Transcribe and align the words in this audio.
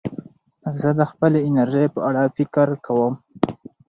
زه 0.79 0.89
د 0.99 1.01
خپلې 1.11 1.39
انرژۍ 1.47 1.87
په 1.95 1.99
اړه 2.09 2.23
فکر 2.35 2.67
کوم. 2.85 3.13